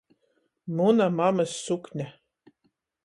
[0.75, 2.05] Muna mamys sukne.